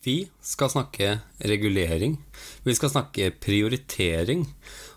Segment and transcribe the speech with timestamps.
[0.00, 2.14] Vi skal snakke regulering,
[2.64, 4.46] vi skal snakke prioritering,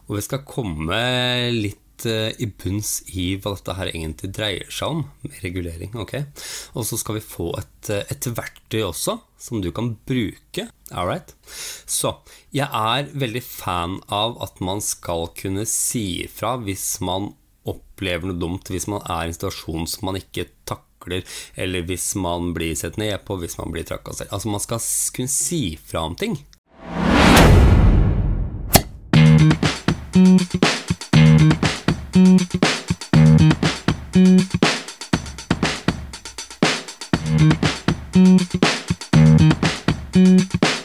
[0.07, 0.99] og vi skal komme
[1.51, 5.91] litt eh, i bunns i hva dette her egentlig dreier seg om med regulering.
[5.99, 6.15] ok?
[6.79, 10.69] Og så skal vi få et, eh, et verktøy også, som du kan bruke.
[10.95, 11.35] All right?
[11.83, 12.15] Så
[12.55, 17.33] jeg er veldig fan av at man skal kunne si ifra hvis man
[17.67, 20.47] opplever noe dumt, hvis man er i en situasjon som man ikke
[21.03, 21.23] takler
[21.55, 24.31] eller hvis man blir sett ned på, hvis man blir trakassert.
[24.31, 24.79] Altså, man skal
[25.15, 26.37] kunne si fra om ting.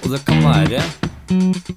[0.02, 0.82] Og det kan være,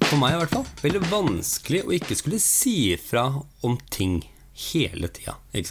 [0.08, 3.28] for meg i hvert fall, veldig vanskelig å ikke skulle si fra
[3.62, 4.22] om ting
[4.70, 5.34] hele tida.
[5.52, 5.66] Jeg,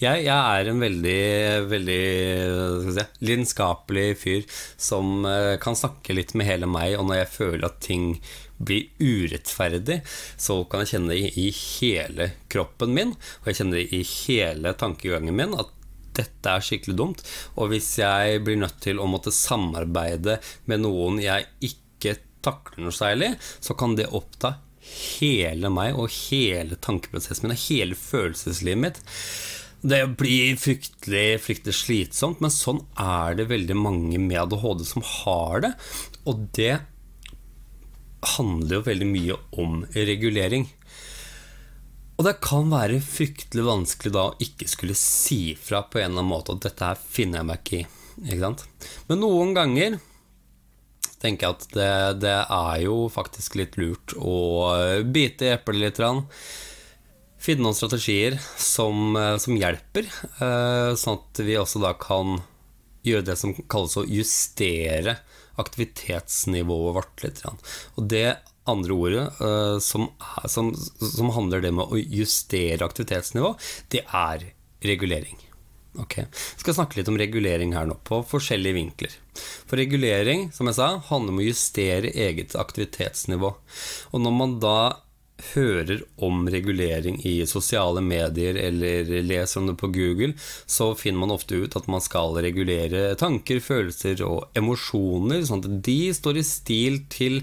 [0.00, 1.22] jeg, er en veldig,
[1.70, 2.04] veldig
[2.96, 4.46] si, lidenskapelig fyr
[4.80, 8.14] som uh, kan snakke litt med hele meg, og når jeg føler at ting
[8.60, 10.00] blir urettferdig,
[10.36, 14.74] så kan jeg kjenne det i hele kroppen min, og jeg kjenner det i hele
[14.80, 15.72] tankegangen min at
[16.16, 17.22] dette er skikkelig dumt.
[17.56, 20.40] Og hvis jeg blir nødt til å måtte samarbeide
[20.70, 26.78] med noen jeg ikke takler noe særlig, så kan det oppta hele meg og hele
[26.80, 29.02] tankeprosessen min og hele følelseslivet mitt.
[29.80, 35.64] Det blir fryktelig, fryktelig slitsomt, men sånn er det veldig mange med ADHD som har
[35.64, 35.70] det.
[36.28, 36.74] Og det
[38.36, 40.68] handler jo veldig mye om regulering.
[42.20, 46.20] Og det kan være fryktelig vanskelig da å ikke skulle si fra på en eller
[46.20, 47.86] annen måte at dette her finner jeg meg ikke i.
[48.26, 48.66] Ikke sant?
[49.08, 49.96] Men noen ganger
[51.20, 51.92] tenker jeg at det,
[52.24, 54.36] det, er jo faktisk litt lurt å
[55.04, 56.00] bite i eplet litt.
[57.40, 60.08] Finne noen strategier som, som, hjelper,
[60.44, 62.40] eh, sånn at vi også da kan
[63.06, 65.16] gjøre det som kalles å justere
[65.60, 67.44] aktivitetsnivået vårt litt.
[67.96, 68.28] Og det
[68.70, 70.08] andre ordet eh, som,
[70.44, 73.54] som, som handler det med å justere aktivitetsnivå,
[73.92, 74.50] det er
[74.84, 75.38] regulering.
[75.98, 79.14] Ok, Vi skal snakke litt om regulering her nå, på forskjellige vinkler.
[79.66, 83.50] For regulering, som jeg sa, handler om å justere eget aktivitetsnivå.
[84.14, 84.80] Og når man da
[85.54, 90.34] hører om regulering i sosiale medier eller leser om det på Google,
[90.66, 95.78] så finner man ofte ut at man skal regulere tanker, følelser og emosjoner, sånn at
[95.86, 97.40] de står i stil til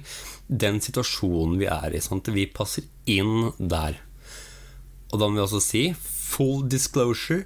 [0.48, 4.00] den situasjonen vi er i, sånn at vi passer inn der.
[5.12, 5.84] Og da må vi også si
[6.28, 7.46] full disclosure.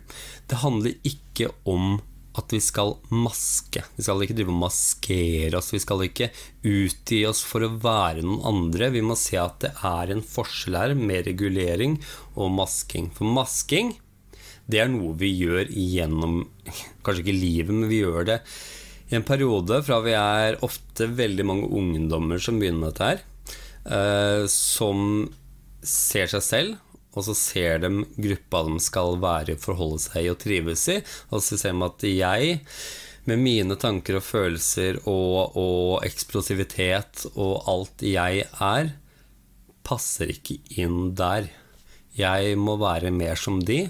[0.49, 1.99] Det handler ikke om
[2.39, 3.83] at vi skal maske.
[3.97, 5.71] Vi skal ikke drive og maskere oss.
[5.73, 6.29] Vi skal ikke
[6.63, 8.91] utgi oss for å være noen andre.
[8.93, 11.97] Vi må se at det er en forskjell her med regulering
[12.37, 13.11] og masking.
[13.15, 13.97] For masking,
[14.71, 16.45] det er noe vi gjør gjennom
[17.01, 18.37] Kanskje ikke livet, men vi gjør det
[19.11, 23.23] i en periode fra vi er ofte veldig mange ungdommer som begynner med dette her,
[23.97, 25.25] eh, som
[25.83, 30.39] ser seg selv og så ser de gruppa de skal være, forholde seg i og
[30.41, 30.97] trives i.
[31.31, 32.59] Og så ser de at jeg,
[33.27, 38.93] med mine tanker og følelser og, og eksplosivitet og alt jeg er,
[39.85, 41.51] passer ikke inn der.
[42.17, 43.85] Jeg må være mer som de.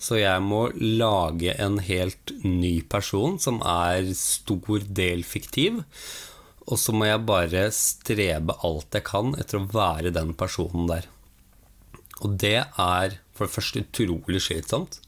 [0.00, 5.82] Så jeg må lage en helt ny person som er stor del fiktiv.
[6.70, 11.08] Og så må jeg bare strebe alt jeg kan etter å være den personen der.
[12.20, 15.00] Og det er for det første utrolig slitsomt.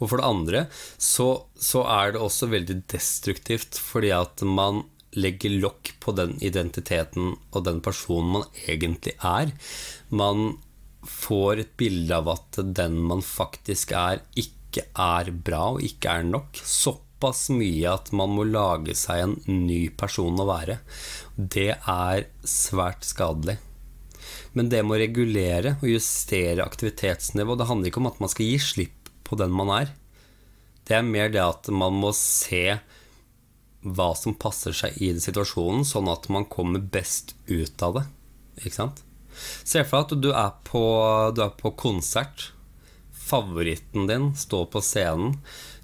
[0.00, 0.64] Og for det andre
[0.96, 1.28] så,
[1.60, 4.84] så, er det også veldig destruktivt fordi at man
[5.18, 9.52] legger lokk på den identiteten og den personen man egentlig er.
[10.08, 10.58] Man
[11.06, 16.28] får et bilde av at den man faktisk er, ikke er bra og ikke er
[16.28, 16.60] nok.
[16.62, 20.78] Såpass mye at man må lage seg en ny person å være.
[21.36, 23.58] Det er svært skadelig.
[24.52, 28.48] Men det med å regulere og justere aktivitetsnivå, det handler ikke om at man skal
[28.48, 29.92] gi slipp på den man er.
[30.88, 32.80] Det er mer det at man må se
[33.80, 38.06] hva som passer seg i den situasjonen, sånn at man kommer best ut av det.
[38.60, 39.04] Ikke sant?
[39.64, 40.82] Se for deg at du er på,
[41.36, 42.50] du er på konsert.
[43.30, 45.38] Favoritten din står på scenen.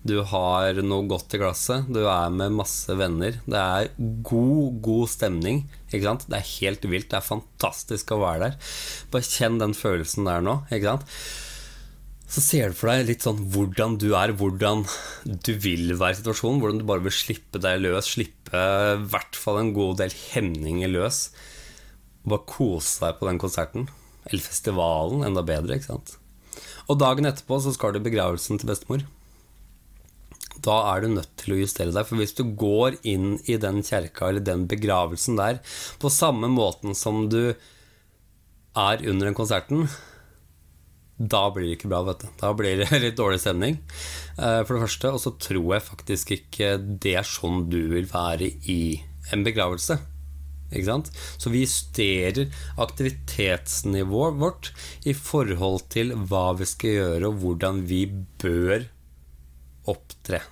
[0.06, 1.88] Du har noe godt i glasset.
[1.90, 3.40] Du er med masse venner.
[3.48, 3.88] Det er
[4.26, 5.64] god, god stemning.
[5.88, 6.26] Ikke sant?
[6.30, 7.08] Det er helt vilt.
[7.10, 8.70] Det er fantastisk å være der.
[9.10, 10.60] Bare kjenn den følelsen der nå.
[10.70, 11.16] Ikke sant?
[12.26, 14.84] Så ser du for deg litt sånn hvordan du er, hvordan
[15.24, 16.62] du vil være i situasjonen.
[16.62, 18.12] Hvordan du bare vil slippe deg løs.
[18.14, 18.62] Slippe
[18.94, 21.24] i hvert fall en god del hemninger løs.
[22.26, 23.90] Bare kose deg på den konserten.
[24.28, 25.26] Eller festivalen.
[25.26, 26.16] Enda bedre, ikke sant.
[26.86, 29.06] Og dagen etterpå så skal du i begravelsen til bestemor
[30.66, 32.08] da er du nødt til å justere deg.
[32.08, 35.62] For hvis du går inn i den kjerka eller den begravelsen der
[36.02, 37.54] på samme måten som du
[38.76, 39.86] er under den konserten,
[41.16, 42.32] da blir det ikke bra, vet du.
[42.42, 43.78] Da blir det litt dårlig stemning,
[44.36, 45.14] eh, for det første.
[45.16, 48.80] Og så tror jeg faktisk ikke det er sånn du vil være i
[49.32, 49.98] en begravelse.
[50.72, 51.12] Ikke sant?
[51.38, 52.50] Så vi justerer
[52.82, 54.72] aktivitetsnivået vårt
[55.06, 58.02] i forhold til hva vi skal gjøre, og hvordan vi
[58.42, 58.88] bør
[59.90, 60.42] opptre.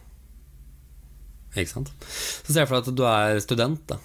[1.54, 1.94] Ikke sant?
[2.04, 4.00] Så ser jeg for deg at du er student, da.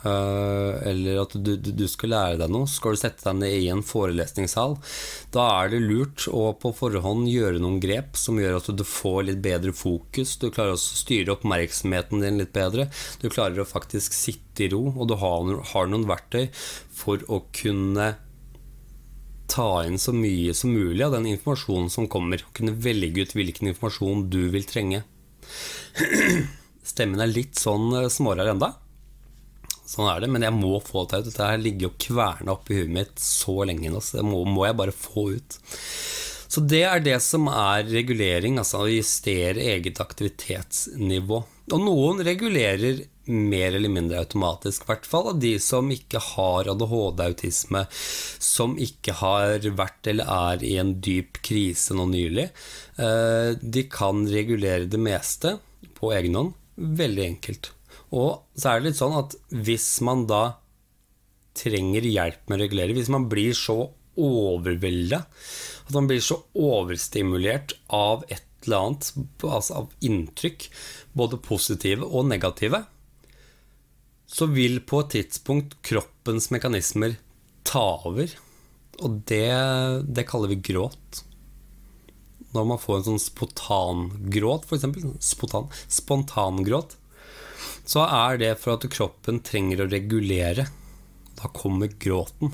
[0.00, 2.68] Uh, eller at du, du, skal lære deg noe.
[2.70, 4.78] Skal du sette deg ned i en forelesningssal,
[5.34, 9.26] da er det lurt å på forhånd gjøre noen grep som gjør at du får
[9.28, 10.38] litt bedre fokus.
[10.40, 12.88] Du klarer å styre oppmerksomheten din litt bedre.
[13.20, 16.48] Du klarer å faktisk sitte i ro, og du har, har noen verktøy
[17.02, 18.14] for å kunne
[19.50, 22.40] ta inn så mye som mulig av den informasjonen som kommer.
[22.46, 25.02] Og kunne velge ut hvilken informasjon du vil trenge.
[26.90, 28.74] Stemmen er litt sånn eh, smårar enda.
[29.90, 31.28] Sånn er det, men jeg må få det ut.
[31.30, 34.64] Dette her ligger og kverner oppi huet mitt så lenge nå, så det må, må,
[34.68, 35.56] jeg bare få ut.
[36.50, 41.40] Så det er det som er regulering, altså å justere eget aktivitetsnivå.
[41.70, 46.70] Og noen regulerer mer eller mindre automatisk, i hvert fall av de som ikke har
[46.72, 47.84] ADHD-autisme,
[48.42, 52.48] som ikke har vært eller er i en dyp krise nå nylig.
[52.98, 55.58] Eh, de kan regulere det meste
[55.98, 56.56] på egen hånd.
[56.80, 57.72] Veldig enkelt.
[58.16, 60.42] Og så er det litt sånn at hvis man da
[61.56, 63.78] trenger hjelp med å regulere, hvis man blir så
[64.20, 65.24] overvelda,
[65.86, 69.10] at man blir så overstimulert av et eller annet,
[69.46, 70.66] altså av inntrykk,
[71.16, 72.84] både positive og negative,
[74.30, 77.16] så vil på et tidspunkt kroppens mekanismer
[77.66, 78.30] ta over.
[79.00, 79.48] Og det,
[80.06, 81.24] det kaller vi gråt.
[82.54, 84.88] Når man får en sånn spontangråt, f.eks.
[85.22, 86.96] Spontan, spontangråt
[87.90, 90.66] så er det for at kroppen trenger å regulere.
[91.40, 92.52] Da kommer gråten.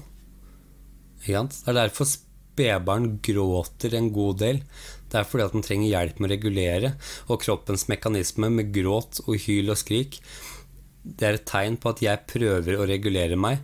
[1.26, 4.60] Det er derfor spedbarn gråter en god del.
[5.10, 6.92] Det er fordi at den trenger hjelp med å regulere.
[7.28, 10.20] Og kroppens mekanisme med gråt og hyl og skrik
[11.02, 13.60] Det er et tegn på at jeg prøver å regulere meg,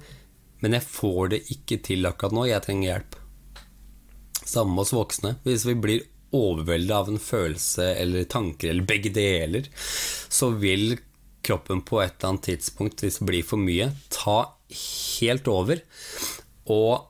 [0.62, 2.44] men jeg får det ikke til akkurat nå.
[2.46, 3.16] Jeg trenger hjelp.
[4.42, 5.36] Samme med oss voksne.
[5.42, 9.68] Hvis vi blir overveldet av en følelse eller tanker eller begge deler,
[10.32, 10.96] så vil
[11.42, 15.82] kroppen på et eller annet tidspunkt, hvis det blir for mye, ta helt over
[16.70, 17.08] og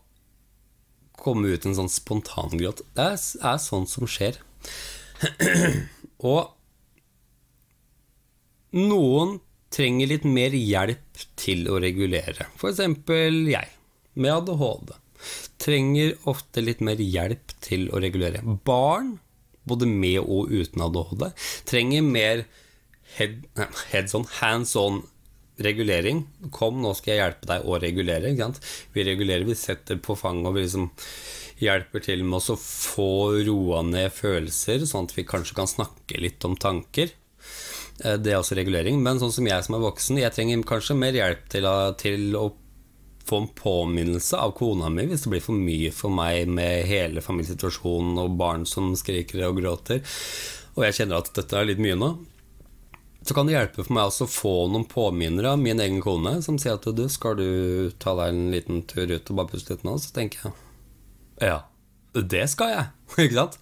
[1.22, 2.82] komme ut en sånn spontangråt.
[2.96, 3.20] Det er,
[3.52, 4.40] er sånt som skjer.
[6.32, 6.56] og
[8.72, 9.36] noen
[9.72, 12.48] trenger litt mer hjelp til å regulere.
[12.58, 12.82] F.eks.
[12.82, 13.70] jeg,
[14.18, 14.96] med ADHD,
[15.62, 18.42] trenger ofte litt mer hjelp til å regulere.
[18.66, 19.16] Barn,
[19.68, 21.28] både med og uten ADHD,
[21.68, 22.44] trenger mer
[23.16, 23.42] head,
[23.92, 25.02] heads on, hands on
[25.62, 26.24] regulering.
[26.54, 28.34] Kom, nå skal jeg hjelpe deg å regulere.
[28.94, 30.90] Vi regulerer, vi setter på fanget og vi liksom
[31.62, 33.10] hjelper til med å få
[33.46, 37.12] roa ned følelser, sånn at vi kanskje kan snakke litt om tanker.
[38.02, 38.98] Eh, det er også regulering.
[39.04, 41.68] Men sånn som jeg som er voksen, jeg trenger kanskje mer hjelp til,
[42.02, 42.48] til å
[43.28, 47.24] få en påminnelse av kona mi hvis det blir for mye for meg med hele
[47.24, 50.02] familiesituasjonen og barn som skriker og gråter.
[50.76, 52.14] Og jeg kjenner at dette er litt mye nå
[53.22, 56.40] så kan det hjelpe for meg også å få noen påminnere av min egen kone
[56.42, 59.76] som sier at du, skal du ta deg en liten tur ut og bare puste
[59.76, 59.94] litt nå?
[60.02, 60.56] Så tenker jeg
[61.42, 61.60] ja,
[62.14, 62.88] det skal jeg.
[63.24, 63.58] Ikke sant?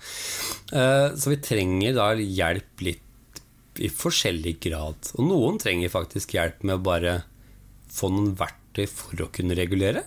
[0.72, 3.40] Eh, så vi trenger da hjelp litt
[3.80, 5.12] i forskjellig grad.
[5.16, 7.14] Og noen trenger faktisk hjelp med å bare
[7.90, 8.59] få noen verktøy
[8.90, 10.04] for å kunne regulere.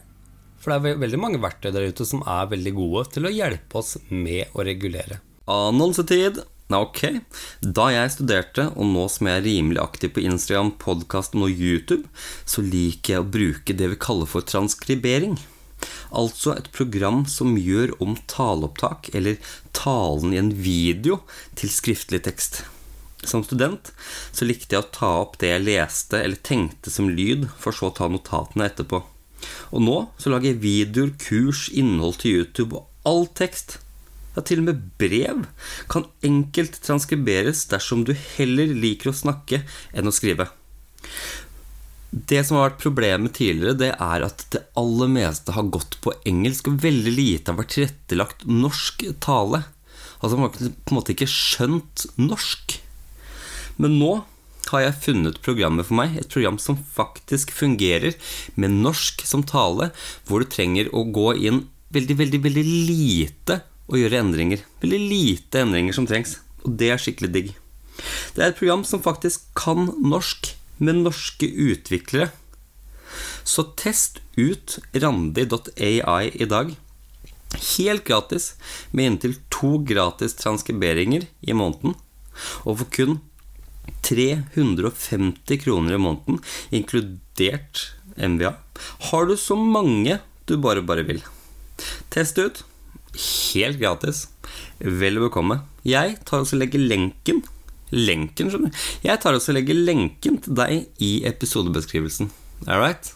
[0.63, 3.81] For det er veldig mange verktøy der ute som er veldig gode til å hjelpe
[3.81, 5.19] oss med å regulere.
[5.51, 6.39] Annonsetid.
[6.73, 7.01] Ok.
[7.59, 12.07] Da jeg studerte, og nå som jeg er rimelig aktiv på Instagram, podkast og YouTube,
[12.47, 15.35] så liker jeg å bruke det vi kaller for transkribering.
[16.15, 19.41] Altså et program som gjør om taleopptak, eller
[19.75, 21.19] talen i en video,
[21.59, 22.63] til skriftlig tekst.
[23.23, 23.91] Som student
[24.31, 27.89] så likte jeg å ta opp det jeg leste eller tenkte som lyd, for så
[27.89, 29.03] å ta notatene etterpå.
[29.75, 33.79] Og nå så lager jeg videoer, kurs, innhold til YouTube og all tekst
[34.33, 35.43] ja, til og med brev
[35.91, 39.61] kan enkelt transkriberes dersom du heller liker å snakke
[39.93, 40.47] enn å skrive.
[42.13, 46.13] Det som har vært problemet tidligere, det er at det aller meste har gått på
[46.29, 49.63] engelsk, og veldig lite har vært tilrettelagt norsk tale.
[50.21, 52.77] Altså Man har på en måte ikke skjønt norsk.
[53.81, 54.13] Men nå
[54.71, 58.15] har jeg funnet programmet for meg, et program som faktisk fungerer
[58.55, 59.91] med norsk som tale,
[60.27, 64.63] hvor du trenger å gå inn veldig, veldig, veldig lite og gjøre endringer.
[64.81, 66.37] Veldig lite endringer som trengs.
[66.63, 67.51] Og det er skikkelig digg.
[68.33, 72.31] Det er et program som faktisk kan norsk, med norske utviklere.
[73.45, 76.71] Så test ut randi.ai i dag.
[77.53, 78.53] Helt gratis,
[78.91, 81.93] med inntil to gratis transkriberinger i måneden.
[82.65, 83.19] Og for kun
[84.03, 86.41] 350 kroner i måneden,
[86.75, 87.87] inkludert
[88.17, 88.53] MVA,
[89.09, 91.23] har du så mange du bare bare vil.
[92.13, 92.63] Test ut.
[93.53, 94.27] Helt gratis.
[94.79, 95.61] Vel bekomme.
[95.87, 97.43] Jeg tar også legger lenken
[97.93, 98.85] Lenken, skjønner du.
[99.05, 102.31] Jeg tar også legger lenken til deg i episodebeskrivelsen.
[102.65, 103.11] All right?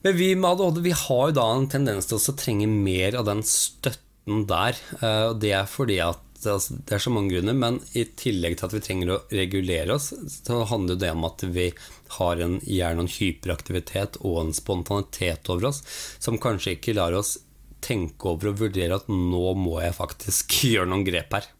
[0.00, 3.28] Men vi med ADHD vi har jo da en tendens til å trenge mer av
[3.28, 4.78] den støtten der.
[5.02, 8.56] Eh, og det er fordi at altså, det er så mange grunner, men i tillegg
[8.58, 11.68] til at vi trenger å regulere oss, så handler det om at vi
[12.16, 15.82] har en, gjerne en hyperaktivitet og en spontanitet over oss
[16.18, 17.36] som kanskje ikke lar oss
[17.84, 21.50] tenke over og vurdere at nå må jeg faktisk gjøre noen grep her.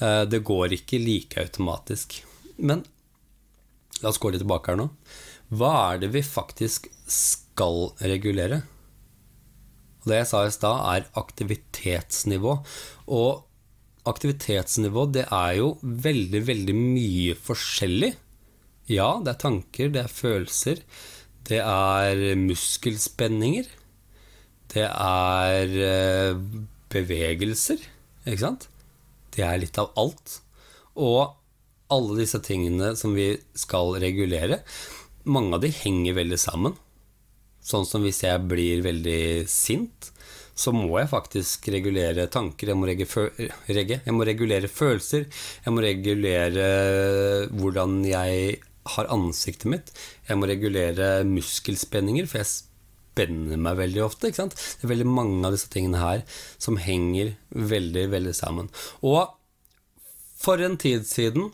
[0.00, 2.20] Eh, det går ikke like automatisk.
[2.56, 2.84] Men
[4.02, 4.90] la oss gå litt tilbake her nå.
[5.52, 8.62] Hva er det vi faktisk skal regulere?
[10.02, 12.56] Det jeg sa i stad, er aktivitetsnivå.
[13.14, 13.44] Og
[14.08, 18.12] aktivitetsnivå, det er jo veldig, veldig mye forskjellig.
[18.90, 20.82] Ja, det er tanker, det er følelser,
[21.48, 23.68] det er muskelspenninger.
[24.72, 26.42] Det er eh,
[26.92, 27.82] bevegelser,
[28.24, 28.68] ikke sant?
[29.32, 30.38] Det er litt av alt.
[30.96, 31.36] Og
[31.92, 34.62] alle disse tingene som vi skal regulere,
[35.28, 36.76] mange av de henger veldig sammen.
[37.62, 40.11] Sånn som hvis jeg blir veldig sint,
[40.54, 42.72] så må jeg faktisk regulere tanker.
[42.72, 45.24] Jeg må, regge, jeg må regulere følelser.
[45.64, 46.66] Jeg må regulere
[47.56, 48.58] hvordan jeg
[48.96, 49.94] har ansiktet mitt.
[50.28, 54.28] Jeg må regulere muskelspenninger, for jeg spenner meg veldig ofte.
[54.28, 54.56] ikke sant?
[54.56, 56.26] Det er veldig mange av disse tingene her
[56.60, 58.70] som henger veldig, veldig sammen.
[59.04, 59.32] Og
[60.42, 61.52] for en tid siden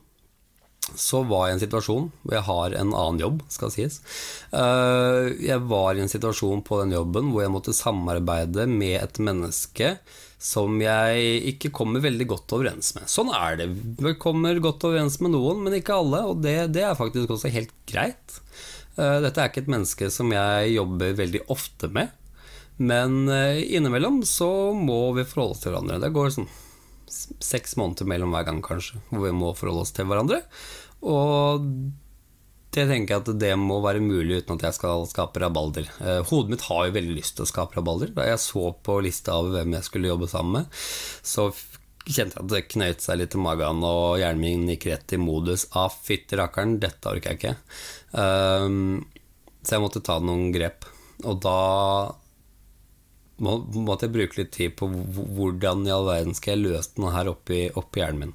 [0.97, 4.01] så var jeg i en situasjon hvor jeg har en annen jobb, skal sies.
[4.53, 9.21] Eh, jeg var i en situasjon på den jobben hvor jeg måtte samarbeide med et
[9.23, 9.97] menneske
[10.39, 13.09] som jeg ikke kommer veldig godt overens med.
[13.11, 13.73] Sånn er det.
[13.99, 17.51] Vi kommer godt overens med noen, men ikke alle, og det, det er faktisk også
[17.53, 18.39] helt greit.
[18.95, 22.15] Eh, dette er ikke et menneske som jeg jobber veldig ofte med.
[22.79, 25.99] Men eh, innimellom så må vi forholde oss til hverandre.
[26.03, 26.51] Det går sånn
[27.11, 30.43] seks måneder mellom hver gang, kanskje, hvor vi må forholde oss til hverandre.
[31.07, 31.65] Og
[32.75, 35.89] det tenker jeg at det må være mulig uten at jeg skal skape rabalder.
[36.05, 38.13] Eh, hodet mitt har jo veldig lyst til å skape rabalder.
[38.17, 40.81] Da jeg så på lista av hvem jeg skulle jobbe sammen med,
[41.27, 41.49] så
[42.09, 45.21] kjente jeg at det knøyt seg litt i magen, og hjernen min gikk rett i
[45.21, 47.57] modus av ah, fytti rakkeren, dette orker jeg ikke.
[48.13, 49.03] Um,
[49.61, 50.87] så jeg måtte ta noen grep.
[51.29, 51.59] Og da
[53.45, 57.09] må, måtte jeg bruke litt tid på hvordan i all verden skal jeg løse den
[57.15, 58.35] her oppi, oppi hjernen min.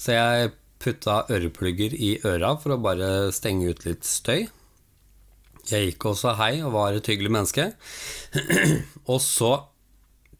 [0.00, 4.48] Så jeg putta øreplugger i øra for å bare stenge ut litt støy.
[5.70, 7.68] Jeg gikk også hei og var et hyggelig menneske.
[9.12, 9.52] og så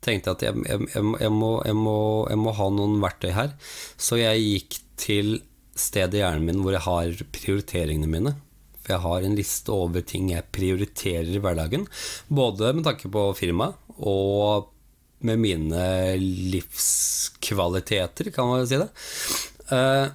[0.02, 3.54] tenkte jeg at jeg, jeg, jeg, må, må, jeg, må, ha noen verktøy her.
[3.94, 5.37] Så jeg gikk til
[5.78, 8.35] stedet i hjernen min hvor jeg har prioriteringene mine.
[8.83, 11.85] For jeg har en liste over ting jeg prioriterer i hverdagen.
[12.29, 14.69] Både med tanke på firmaet og
[15.23, 15.83] med mine
[16.19, 18.91] livskvaliteter, kan man si det.
[19.71, 20.11] Uh,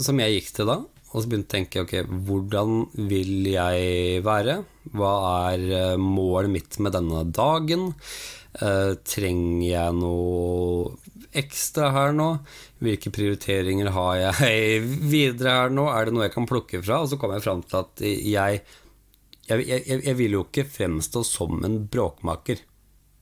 [0.00, 0.76] som jeg gikk til da.
[1.10, 1.94] Og så begynte jeg å tenke ok,
[2.28, 2.70] hvordan
[3.10, 4.62] vil jeg være?
[4.94, 5.14] Hva
[5.50, 7.90] er eh, målet mitt med denne dagen?
[8.54, 10.94] Uh, trenger jeg noe
[11.36, 12.28] ekstra her nå?
[12.82, 14.82] Hvilke prioriteringer har jeg
[15.14, 15.86] videre her nå?
[15.92, 17.02] Er det noe jeg kan plukke fra?
[17.04, 18.62] Og så kom jeg fram til at jeg,
[19.50, 22.64] jeg, jeg, jeg vil jo ikke fremstå som en bråkmaker.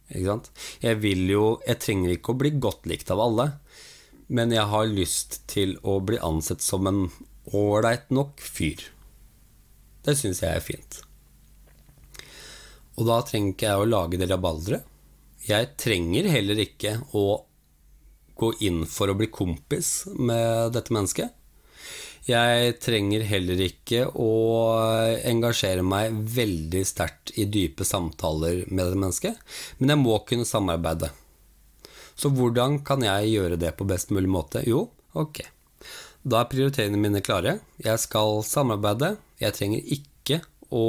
[0.08, 0.52] Ikke sant?
[0.80, 3.50] Jeg vil jo Jeg trenger ikke å bli godt likt av alle,
[4.28, 7.06] men jeg har lyst til å bli ansett som en
[7.56, 8.80] ålreit nok fyr.
[10.04, 11.00] Det syns jeg er fint.
[12.98, 14.84] Og da trenger ikke jeg å lage det rabalderet.
[15.48, 17.24] Jeg trenger heller ikke å
[18.38, 21.34] gå inn for å bli kompis med dette mennesket.
[22.28, 24.32] Jeg trenger heller ikke å
[25.30, 29.38] engasjere meg veldig sterkt i dype samtaler med dette mennesket,
[29.78, 31.08] men jeg må kunne samarbeide.
[32.18, 34.60] Så hvordan kan jeg gjøre det på best mulig måte?
[34.68, 35.40] Jo, ok.
[36.28, 37.60] Da er prioriteringene mine klare.
[37.80, 39.14] Jeg skal samarbeide.
[39.40, 40.17] Jeg trenger ikke
[40.74, 40.84] å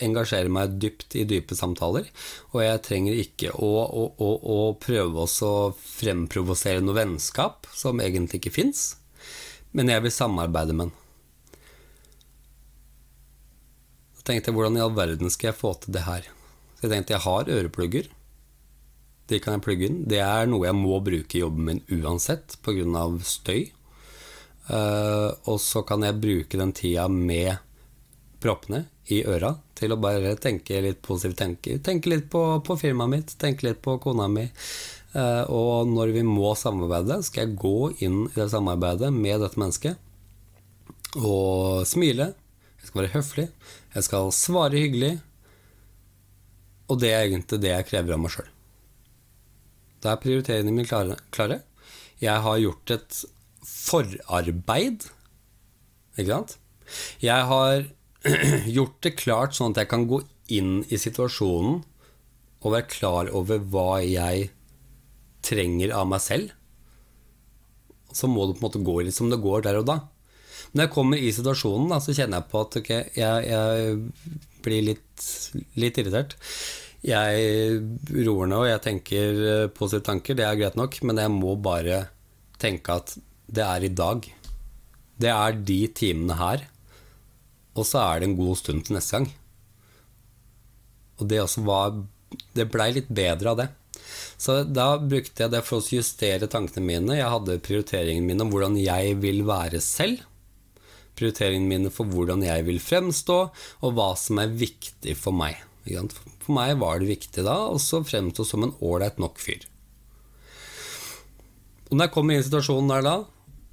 [0.00, 2.08] engasjere meg dypt i dype samtaler.
[2.54, 8.40] Og jeg trenger ikke å, å, å, å prøve å fremprovosere noe vennskap som egentlig
[8.42, 8.88] ikke fins.
[9.76, 10.96] Men jeg vil samarbeide med den.
[14.16, 16.30] Så tenkte jeg hvordan i all verden skal jeg få til det her?
[16.78, 18.08] Så jeg tenkte jeg har øreplugger.
[19.28, 20.04] De kan jeg plugge inn.
[20.08, 23.04] Det er noe jeg må bruke i jobben min uansett pga.
[23.20, 23.68] støy.
[24.68, 27.56] Uh, og så kan jeg bruke den tida med
[28.42, 31.38] proppene i øra til å bare tenke litt positivt.
[31.40, 34.44] Tenke, tenke litt på, på, firmaet mitt, tenke litt på kona mi.
[35.16, 39.60] Eh, og når vi må samarbeide, skal jeg gå inn i det samarbeidet med dette
[39.60, 42.32] mennesket og smile.
[42.78, 43.48] Jeg skal være høflig.
[43.94, 45.14] Jeg skal svare hyggelig.
[46.88, 48.48] Og det er egentlig det jeg krever av meg sjøl.
[49.98, 51.62] Da er prioriteringene mine klare, klare.
[52.22, 53.22] Jeg har gjort et
[53.66, 55.08] forarbeid.
[56.18, 56.58] Ikke sant?
[57.22, 57.88] Jeg har
[58.76, 60.22] gjort det klart sånn at jeg kan gå
[60.54, 61.82] inn i situasjonen
[62.58, 64.48] og være klar over hva jeg
[65.46, 66.54] trenger av meg selv.
[68.10, 70.00] Så må det på en måte gå litt som det går der og da.
[70.72, 74.84] Når jeg kommer i situasjonen, da, så kjenner jeg på at okay, jeg, jeg, blir
[74.90, 75.28] litt,
[75.78, 76.34] litt, irritert.
[77.06, 77.78] Jeg
[78.26, 81.54] roer ned og jeg tenker eh, positive tanker, det er greit nok, men jeg må
[81.62, 82.08] bare
[82.58, 83.14] tenke at
[83.46, 84.26] det er i dag.
[85.18, 86.66] Det er de timene her.
[87.76, 89.28] Og så er det en god stund til neste gang.
[91.18, 91.98] Og det også var
[92.52, 93.68] Det blei litt bedre av det.
[94.36, 97.16] Så da brukte jeg det for å justere tankene mine.
[97.16, 100.20] Jeg hadde prioriteringene mine om hvordan jeg vil være selv.
[101.18, 103.38] Prioriteringene mine for hvordan jeg vil fremstå,
[103.82, 105.56] og hva som er viktig for meg.
[105.88, 109.64] For meg var det viktig da å fremstå som en ålreit nok fyr.
[111.88, 113.16] Og når jeg kommer i situasjonen der da,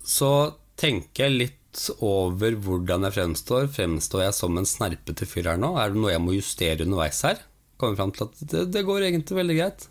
[0.08, 0.32] så
[0.80, 1.62] tenker jeg litt
[2.04, 3.68] over hvordan jeg fremstår.
[3.74, 5.74] Fremstår jeg som en snerpete fyr her nå?
[5.80, 7.42] Er det noe jeg må justere underveis her?
[7.82, 9.88] Kommer fram til at det, det går egentlig veldig greit.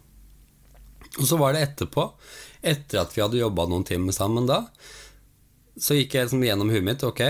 [1.21, 2.09] Og så var det etterpå,
[2.65, 4.65] etter at vi hadde jobba noen timer sammen da,
[5.79, 7.05] så gikk jeg liksom gjennom huet mitt.
[7.07, 7.23] Ok,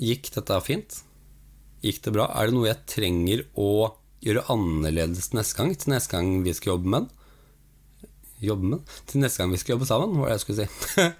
[0.00, 0.98] gikk dette fint?
[1.84, 2.28] Gikk det bra?
[2.32, 3.94] Er det noe jeg trenger å
[4.24, 5.74] gjøre annerledes neste gang?
[5.76, 7.23] Til neste gang vi skal jobbe med den?
[8.48, 8.92] Jobbe med.
[9.10, 11.08] Til neste gang vi skal jobbe sammen, var jeg skulle si.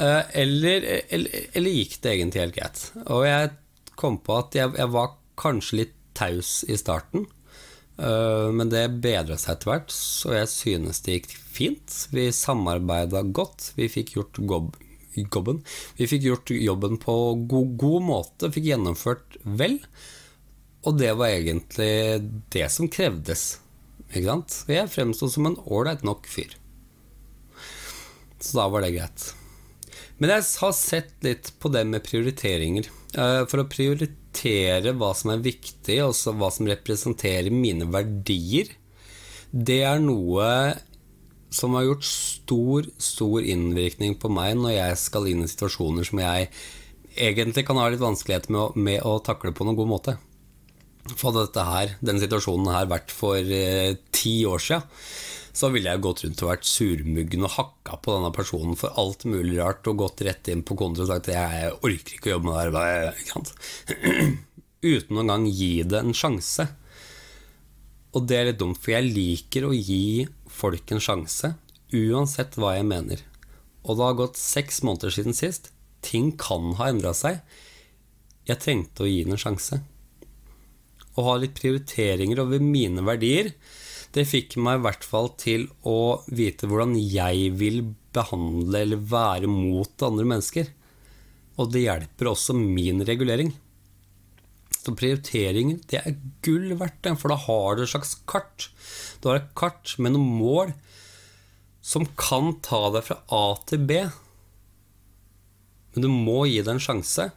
[0.00, 2.78] Eh, eller, eller, eller, gikk det egentlig helt greit?
[3.12, 3.50] Og jeg
[4.00, 7.26] kom på at jeg, jeg var kanskje litt taus i starten.
[8.00, 11.98] Eh, men det bedra seg etter hvert, så jeg synes det gikk fint.
[12.14, 13.72] Vi samarbeida godt.
[13.76, 15.60] Vi fikk gjort jobben.
[15.98, 17.16] Vi fikk gjort jobben på
[17.50, 19.80] god, god måte, fikk gjennomført vel.
[20.88, 21.92] Og det var egentlig
[22.54, 23.58] det som krevdes.
[24.10, 24.56] Ikke sant?
[24.66, 26.56] Og Jeg fremsto som en ålreit nok fyr.
[28.40, 29.30] Så da var det greit.
[30.20, 32.88] Men jeg har sett litt på det med prioriteringer.
[33.16, 38.74] Eh, for å prioritere hva som er viktig, og hva som representerer mine verdier,
[39.50, 40.50] det er noe
[41.50, 46.20] som har gjort stor, stor innvirkning på meg når jeg skal inn i situasjoner som
[46.22, 46.50] jeg
[47.18, 50.16] egentlig kan ha litt vanskeligheter med, med å takle på noen god måte.
[51.10, 54.84] Hadde dette her, denne situasjonen her vært for eh, ti år siden,
[55.56, 59.26] så ville jeg gått rundt og vært surmuggen og hakka på denne personen for alt
[59.28, 62.34] mulig rart og gått rett inn på kontoret og sagt at jeg orker ikke å
[62.36, 63.50] jobbe med det her.
[64.92, 66.68] Uten noen gi det en sjanse.
[68.14, 71.52] Og det er litt dumt, for jeg liker å gi folk en sjanse,
[71.94, 73.22] uansett hva jeg mener.
[73.84, 75.72] Og det har gått seks måneder siden sist.
[76.06, 77.42] Ting kan ha endra seg.
[78.48, 79.82] Jeg trengte å gi den en sjanse
[81.18, 83.52] å ha litt prioriteringer over mine verdier,
[84.14, 87.82] det fikk meg i hvert fall til å vite hvordan jeg vil
[88.14, 90.70] behandle eller være mot andre mennesker.
[91.60, 93.52] Og det hjelper også min regulering.
[94.80, 98.70] Så prioriteringer, det er gull verdt, for da har du et slags kart.
[99.20, 100.72] Du har et kart med noen mål
[101.84, 104.00] som kan ta deg fra A til B.
[105.92, 107.30] Men du må gi det en sjanse.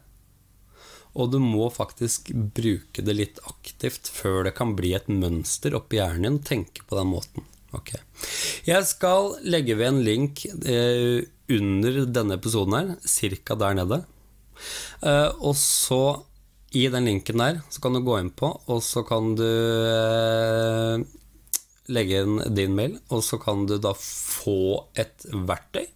[1.14, 6.00] Og du må faktisk bruke det litt aktivt før det kan bli et mønster oppi
[6.00, 6.40] hjernen din.
[6.46, 7.46] Tenke på den måten.
[7.74, 8.02] Okay.
[8.68, 13.56] Jeg skal legge ved en link eh, under denne episoden her, ca.
[13.58, 14.00] der nede.
[15.02, 16.22] Eh, og så,
[16.74, 21.02] i den linken der, så kan du gå inn på, og så kan du eh,
[21.94, 25.88] legge inn din mail, og så kan du da få et verktøy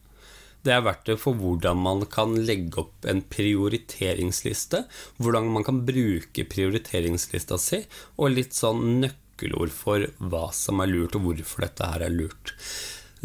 [0.66, 4.82] det er verktøy for hvordan man kan legge opp en prioriteringsliste.
[5.22, 7.84] Hvordan man kan bruke prioriteringslista si,
[8.18, 12.54] og litt sånn nøkkelord for hva som er lurt, og hvorfor dette her er lurt.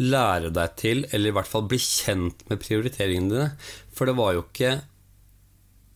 [0.00, 3.52] Lære deg til, eller i hvert fall bli kjent med prioriteringene dine.
[3.94, 4.74] For det var jo ikke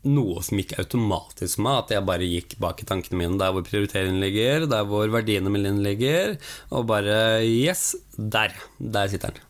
[0.09, 3.67] noe som gikk automatisk med at jeg bare gikk bak i tankene mine der hvor
[3.67, 6.39] prioriteringen ligger, der hvor verdiene mine ligger,
[6.71, 8.55] og bare Yes, der.
[8.79, 9.48] Der sitter den.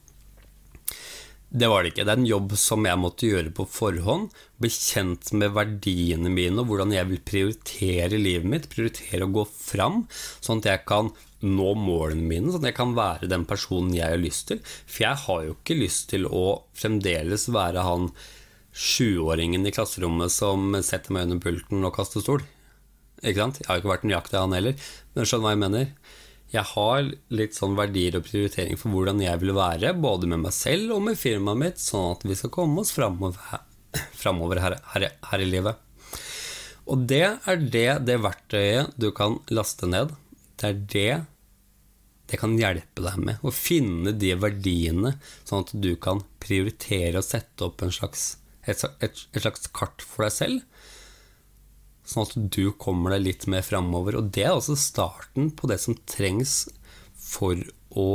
[1.49, 2.05] Det var det ikke.
[2.05, 4.35] Det er en jobb som jeg måtte gjøre på forhånd.
[4.61, 8.69] Bli kjent med verdiene mine og hvordan jeg vil prioritere livet mitt.
[8.73, 10.03] Prioritere å gå fram,
[10.45, 11.09] sånn at jeg kan
[11.41, 12.53] nå målene mine.
[12.53, 14.61] Sånn at jeg kan være den personen jeg har lyst til.
[14.85, 16.45] For jeg har jo ikke lyst til å
[16.77, 18.11] fremdeles være han
[18.79, 22.45] sjuåringen i klasserommet som setter meg under pulten og kaster stol.
[23.25, 23.63] Ikke sant?
[23.63, 25.89] Jeg har ikke vært nøyaktig han heller, men skjønner hva jeg mener.
[26.49, 30.55] Jeg har litt sånn verdier og prioritering for hvordan jeg vil være, både med meg
[30.57, 35.45] selv og med firmaet mitt, sånn at vi skal komme oss framover, her, her, her,
[35.45, 35.83] i livet.
[36.89, 40.15] Og det er det, det verktøyet du kan laste ned.
[40.57, 41.13] Det er det
[42.29, 43.45] det kan hjelpe deg med.
[43.45, 45.15] Å finne de verdiene,
[45.49, 48.35] sånn at du kan prioritere og sette opp slags,
[48.69, 50.68] et, et, et slags kart for deg selv
[52.09, 54.12] sånn at du kommer deg litt mer framover.
[54.18, 56.53] Og det er altså starten på det som trengs
[57.18, 57.55] for
[57.90, 58.11] å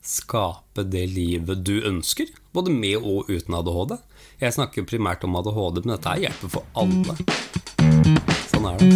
[0.00, 3.92] skape det livet du ønsker, både med og uten ADHD.
[4.40, 7.14] Jeg snakker primært om ADHD, men dette hjelper for alle.
[8.48, 8.90] Sånn er det.